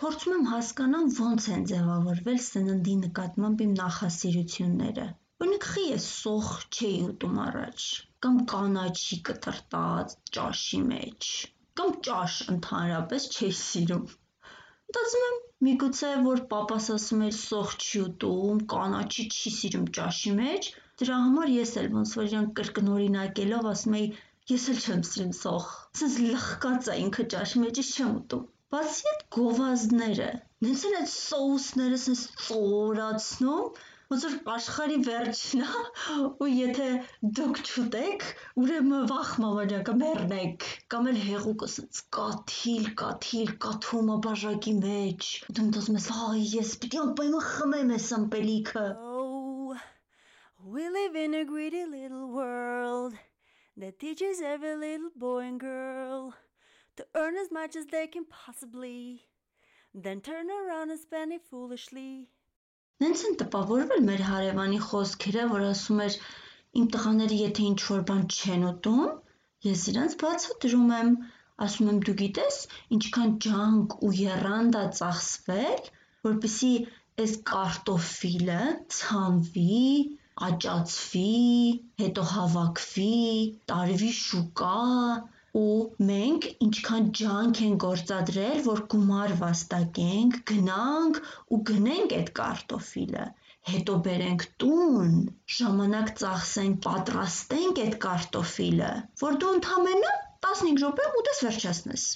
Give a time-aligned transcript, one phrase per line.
[0.00, 5.02] Փորձում եմ հասկանալ ոնց են ձևավորվել սննդի նկատմամբ իմ նախասիրությունները։
[5.44, 7.88] Օրինակ, խի ես սոխ չէի ուտում առաջ,
[8.26, 11.28] կամ կանաչի կտրտած ճաշի մեջ,
[11.80, 14.06] կամ ճաշ ընդհանրապես չէի սիրում։
[14.88, 15.36] Մտածում եմ,
[15.68, 20.70] միգուցե որ պապաս ասում էր սոխ չի ուտում, կանաչի չի սիրում ճաշի մեջ,
[21.02, 24.08] դրա համար ես էլ ոնց որ իրան կրկնօրինակելով ասում էի
[24.54, 25.68] ես էլ չեմ սիրում սոխ,
[26.02, 30.26] սենց լխկած ա ինքը ճաշի մեջ չեմ ուտում։ Բացի այդ գովազդները,
[30.64, 33.78] նենց են այդ սոուսները սենց ծորացնում,
[34.12, 35.80] ոնց որ աշխարհի վերջն ա,
[36.44, 36.84] ու եթե
[37.38, 38.26] դուք չուտեք,
[38.62, 45.54] ուրեմն վաղ մամարյա կմեռնեք, կամ էլ հեղուկը սենց կաթիլ, կաթիլ կաթում ա բաժակի մեջ, ու
[45.58, 49.74] դու մտածում ես ահ ես պիտի անպայման խմեմ էս ըմպելիքը։ Oh,
[50.76, 53.18] we live in a greedy little world
[53.82, 56.30] that teaches every little boy and girl
[57.00, 59.24] to earn as much as they can possibly,
[59.94, 62.28] then turn around and spend it foolishly.
[63.00, 66.18] Նենց են տպավորվել մեր հարևանի խոսքերը, որ ասում էր
[66.80, 69.14] իմ տղաները եթե ինչ որ բան չեն ուտում,
[69.68, 71.14] ես իրանց բացատրում եմ,
[71.68, 72.60] ասում եմ դու գիտես
[72.98, 75.90] ինչքան ջանք ու եռանդ ա ծախսվել,
[76.28, 76.72] որպեսզի
[77.24, 78.62] այս կարտոֆիլը
[79.00, 79.82] ցանվի,
[80.50, 81.34] աճացվի,
[82.04, 83.20] հետո հավաքվի,
[83.72, 84.78] տարվի շուկա,
[85.58, 91.20] ու մենք ինչքան ջանք ենք գործադրել, որ գումար վաստակենք, գնանք
[91.56, 93.24] ու գնենք այդ կարտոֆիլը,
[93.70, 95.16] հետո բերենք տուն,
[95.58, 98.92] ժամանակ ծախսենք, պատրաստենք այդ կարտոֆիլը,
[99.24, 100.14] որ դու ընդամենը
[100.46, 102.08] 15 րոպեում ուտես վերջացնես։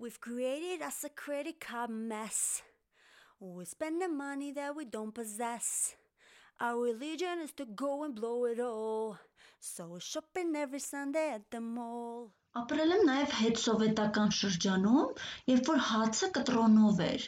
[0.00, 2.62] We've created us a credit card mess.
[3.38, 5.94] We spend the money that we don't possess.
[6.58, 9.18] Our religion is to go and blow it all.
[9.62, 12.30] So shopping every Sunday at the mall.
[12.60, 15.10] Ապրել եմ նաև հետսովետական շրջանում,
[15.50, 17.26] երբ որ հացը կտրոնով էր։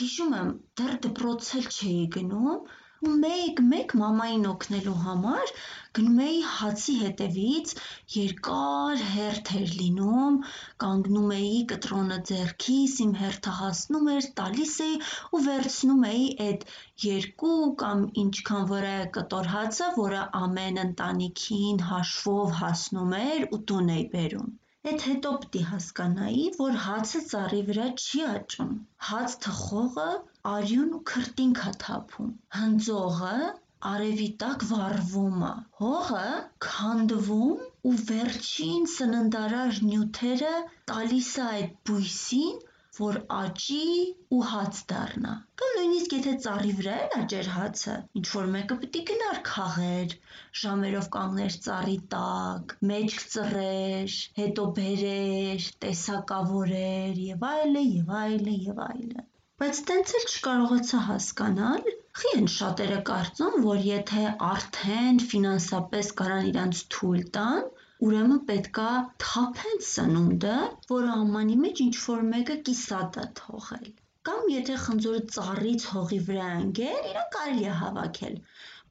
[0.00, 2.62] Հիշում եմ, դեռ դպրոց էլ չէի գնում,
[3.02, 5.52] ու մեկ-մեկ մամային օգնելու համար
[5.98, 7.72] գնում էի հացի հետևից,
[8.16, 10.36] երկար հերթ էր լինում,
[10.84, 14.94] կանգնում էի կտրոնը ձեռքիս, իմ հերթը հասնում էր, տալիս էի
[15.38, 16.64] ու վերցնում էի այդ
[17.06, 23.94] երկու կամ ինչքան որ է կտոր հացը, որը ամեն ընտանիքին հաշվով հասնում էր ու տուն
[23.98, 24.50] էի բերում։
[24.92, 28.72] Էդ հետո պիտի հասկանայի, որ հացը ծառի վրա չի աճում։
[29.10, 30.06] Հաց թխողը
[30.50, 32.30] արյուն ու քրտինք ա թափում։
[32.60, 33.34] Հնձողը
[33.90, 36.26] արևի տակ վառվում ա։ Հողը
[36.66, 40.52] քանդվում ու վերջին սննդարար նյութերը
[40.92, 42.60] տալիս ա այդ բույսին,
[42.98, 43.86] որ աճի
[44.36, 45.30] ու հաց դառնա։
[45.62, 50.16] Կամ նույնիսկ եթե ծառի վրա էլ աճեր հացը, ինչ որ մեկը պիտի գնար քաղեր,
[50.62, 59.28] ժամերով կանգներ ծառի տակ, մեջք ծռեր, հետո բերեր, տեսակավորեր եւ այլն եւ այլն եւ այլն։
[59.60, 61.82] Բայց տենց էլ չկարողացա հասկանալ,
[62.18, 67.66] խի են շատերը կարծում, որ եթե արդեն ֆինանսապես կարան իրանց թույլ տան,
[68.06, 68.86] ուրեմն պետքա
[69.24, 70.54] թափեն սնունդը,
[70.92, 73.86] որը ամանի մեջ ինչ որ մեկը կիսատ ա թողել։
[74.30, 78.36] Կամ եթե խնձորը ծառից հողի վրա ա ընկել, իրան կարելի ա հավաքել,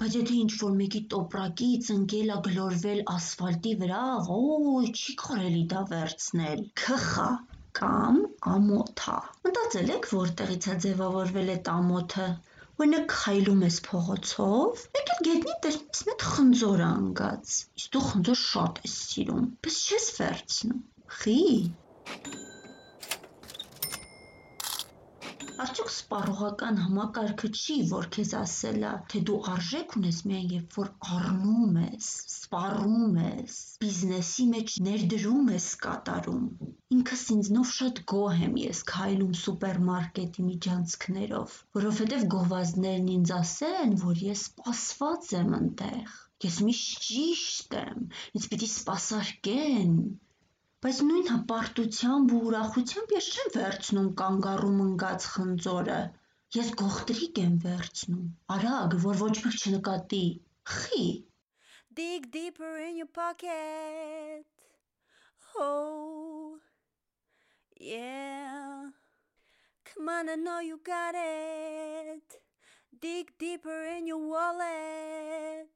[0.03, 5.88] բայց եթե ինչ որ մեկի տոպրակից ընկել ա գլորվել ասֆալտի վրա, ոյ, չի կարելի դա
[5.95, 7.31] վերցնել, քխ ա
[7.79, 8.17] կամ
[8.53, 9.17] ամոթ ա։
[9.47, 12.27] Մտածել եք որտեղից ա ձևավորվել այդ ամոթը։
[12.81, 18.41] Օրինակ քայլում ես փողոցով, մեկ էլ ես մի հատ խնձոր ա ընկած։ Իսկ դու խնձոր
[18.43, 20.81] շատ ես սիրում, բայց չես վերցնում։
[21.19, 21.37] Խի։
[25.61, 30.88] Արդյոք սպառողական համակարգը չի, որ քեզ ասել ա, թե դու արժեք ունես միայն երբ որ
[31.16, 36.47] առնում ես, սպառում ես, բիզնեսի մեջ ներդրում ես կատարում։
[36.97, 44.25] Ինքս ինձնով շատ գոհ եմ ես քայլում սուպերմարկետի միջանցքներով, որովհետև գովազդներն ինձ ասել են, որ
[44.31, 46.17] ես սպասված եմ ընտեղ։
[46.47, 48.03] Ես միշտ ճիշտ եմ,
[48.39, 49.95] ինձ պիտի սպասարկեն,
[50.81, 55.97] բայց նույն հպարտությամբ ու ուրախությամբ ես չեմ վերցնում կանգառում ընկած խնձորը։
[56.57, 58.23] Ես գողտրիկ եմ վերցնում,
[58.55, 60.23] արագ, որ ոչ մեկ չնկատի։
[60.75, 61.05] Խի։
[61.99, 64.45] Dig deeper in your pocket.
[65.55, 66.57] Oh,
[67.77, 68.89] yeah.
[69.85, 72.41] Come on, I know you got it.
[72.99, 75.67] Dig deeper in your wallet.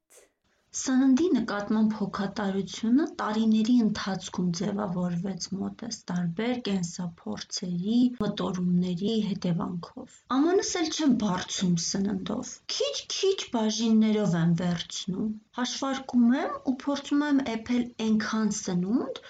[0.76, 11.78] Սննդի նկատմամբ հոգատարությունը տարիների ընթացքում ձևավորվեց մոտս տարբեր կենսափորձերի, մտորումների հետևանքով։ Ամանս էլ չեմ բարձում
[11.86, 15.32] սննդով։ Քիչ-քիչ բաժիններով եմ վերցնում։
[15.62, 19.24] Հաշվարկում եմ ու փորձում եմ էփել այնքան սնունդ,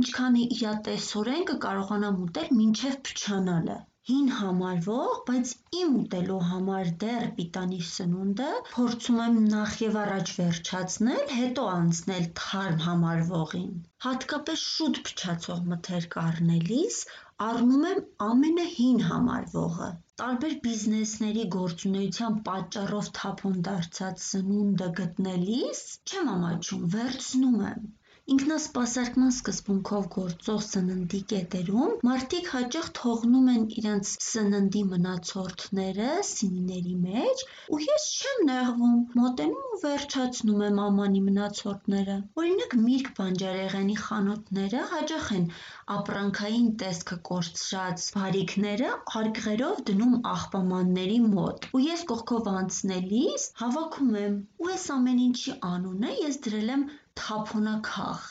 [0.00, 8.48] ինչքանը իրատեսորեն կկարողանամ ուտել մինչև փչանալը։ հին համարվող, բայց իմ ուտելու համար դեռ պիտանի սնունդը
[8.70, 13.72] փորձում եմ նախ եւ առաջ վերջացնել, հետո անցնել թարմ համարվողին։
[14.06, 16.98] Հատկապես շուտ փչացող մթերք առնելիս
[17.44, 19.90] առնում եմ ամենահին համարվողը։
[20.22, 25.80] Տարբեր բիզնեսների գործունեության պատճառով թափոն դարձած սնունդը գտնելիս
[26.10, 27.88] չեմ ամաչում, վերցնում եմ։
[28.30, 37.44] Ինքնասպասարկման սկզբունքով գործող սննդի կետերում մարդիկ հաճախ թողնում են իրենց սննդի մնացորդները սինիների մեջ,
[37.74, 45.32] ու ես չեմ նեղվում, մոտենում ու վերջացնում եմ ամանի մնացորդները։ Օրինակ Միրգ բանջարեղենի խանութները հաճախ
[45.40, 45.48] են
[45.96, 54.72] ապրանքային տեսքը կորցրած բարիքները արկղերով դնում աղբամանների մոտ, ու ես կողքով անցնելիս հավաքում եմ, ու
[54.76, 56.90] էս ամեն ինչի անունը ես դրել եմ
[57.22, 58.30] թափոնաքաղ։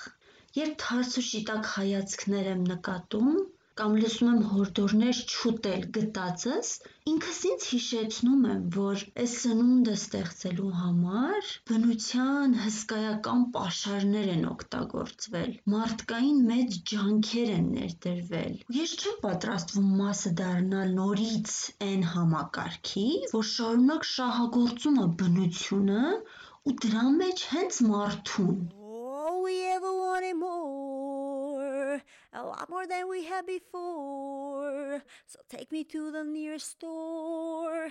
[0.62, 3.34] Երբ թարսուշիտակ հայացքներ եմ նկատում,
[3.80, 6.72] կամ լսում եմ հորդորներ չուտել գտածս,
[7.12, 16.44] ինքս ինձ հիշեցնում եմ, որ էս սնունդը ստեղծելու համար բնության հսկայական պաշարներ են օգտագործվել, մարդկային
[16.50, 21.56] մեծ ջանքեր են ներդրվել։ Ես չեմ պատրաստվում մասը դառնալ նորից
[21.88, 26.04] էն համակարգի, որ շարունակ շահագործում ա բնությունը
[26.70, 27.42] u drammeġ.
[28.78, 32.02] Oh, we ever wanted more,
[32.32, 35.02] a lot more than we had before.
[35.26, 37.90] So take me to the nearest store.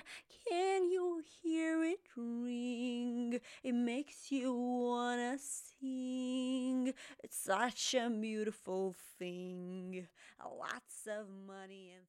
[0.48, 3.40] Can you hear it ring?
[3.64, 6.94] It makes you wanna sing.
[7.24, 10.06] It's such a beautiful thing.
[10.38, 12.06] Lots of money and